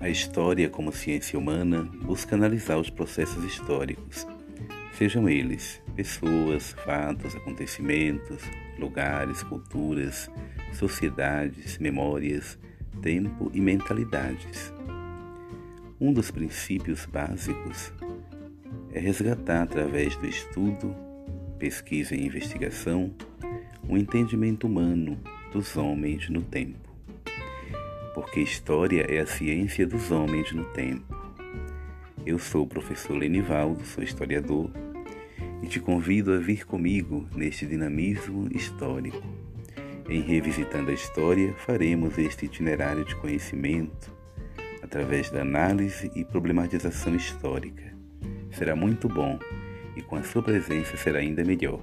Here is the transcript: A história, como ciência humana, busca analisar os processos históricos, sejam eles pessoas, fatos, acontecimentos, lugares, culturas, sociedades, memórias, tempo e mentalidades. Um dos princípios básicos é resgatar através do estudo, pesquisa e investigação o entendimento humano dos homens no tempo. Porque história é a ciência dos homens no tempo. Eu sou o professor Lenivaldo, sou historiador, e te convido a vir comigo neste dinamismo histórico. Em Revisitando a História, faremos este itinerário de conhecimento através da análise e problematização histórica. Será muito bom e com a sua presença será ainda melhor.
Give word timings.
A 0.00 0.08
história, 0.08 0.66
como 0.70 0.90
ciência 0.90 1.38
humana, 1.38 1.82
busca 1.82 2.34
analisar 2.34 2.78
os 2.78 2.88
processos 2.88 3.44
históricos, 3.44 4.26
sejam 4.96 5.28
eles 5.28 5.82
pessoas, 5.94 6.72
fatos, 6.72 7.36
acontecimentos, 7.36 8.42
lugares, 8.78 9.42
culturas, 9.42 10.30
sociedades, 10.72 11.76
memórias, 11.76 12.58
tempo 13.02 13.50
e 13.52 13.60
mentalidades. 13.60 14.72
Um 16.00 16.14
dos 16.14 16.30
princípios 16.30 17.04
básicos 17.04 17.92
é 18.92 18.98
resgatar 18.98 19.64
através 19.64 20.16
do 20.16 20.26
estudo, 20.26 20.96
pesquisa 21.58 22.14
e 22.14 22.24
investigação 22.24 23.14
o 23.86 23.98
entendimento 23.98 24.66
humano 24.66 25.18
dos 25.52 25.76
homens 25.76 26.30
no 26.30 26.40
tempo. 26.40 26.89
Porque 28.14 28.40
história 28.40 29.06
é 29.08 29.20
a 29.20 29.26
ciência 29.26 29.86
dos 29.86 30.10
homens 30.10 30.52
no 30.52 30.64
tempo. 30.72 31.16
Eu 32.26 32.38
sou 32.38 32.64
o 32.64 32.66
professor 32.66 33.14
Lenivaldo, 33.14 33.84
sou 33.84 34.02
historiador, 34.02 34.70
e 35.62 35.66
te 35.66 35.78
convido 35.78 36.32
a 36.32 36.38
vir 36.38 36.66
comigo 36.66 37.26
neste 37.34 37.66
dinamismo 37.66 38.48
histórico. 38.54 39.22
Em 40.08 40.20
Revisitando 40.20 40.90
a 40.90 40.94
História, 40.94 41.54
faremos 41.58 42.18
este 42.18 42.46
itinerário 42.46 43.04
de 43.04 43.14
conhecimento 43.14 44.12
através 44.82 45.30
da 45.30 45.42
análise 45.42 46.10
e 46.16 46.24
problematização 46.24 47.14
histórica. 47.14 47.94
Será 48.50 48.74
muito 48.74 49.08
bom 49.08 49.38
e 49.96 50.02
com 50.02 50.16
a 50.16 50.22
sua 50.24 50.42
presença 50.42 50.96
será 50.96 51.20
ainda 51.20 51.44
melhor. 51.44 51.80